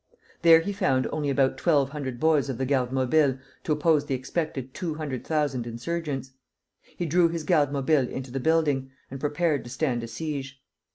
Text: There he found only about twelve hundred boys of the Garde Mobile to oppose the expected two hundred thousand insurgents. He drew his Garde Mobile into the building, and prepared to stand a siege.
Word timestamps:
There 0.41 0.61
he 0.61 0.73
found 0.73 1.05
only 1.13 1.29
about 1.29 1.59
twelve 1.59 1.91
hundred 1.91 2.19
boys 2.19 2.49
of 2.49 2.57
the 2.57 2.65
Garde 2.65 2.91
Mobile 2.91 3.37
to 3.63 3.71
oppose 3.71 4.07
the 4.07 4.15
expected 4.15 4.73
two 4.73 4.95
hundred 4.95 5.23
thousand 5.27 5.67
insurgents. 5.67 6.31
He 6.97 7.05
drew 7.05 7.29
his 7.29 7.43
Garde 7.43 7.71
Mobile 7.71 8.07
into 8.09 8.31
the 8.31 8.39
building, 8.39 8.89
and 9.11 9.19
prepared 9.19 9.63
to 9.65 9.69
stand 9.69 10.01
a 10.01 10.07
siege. 10.07 10.59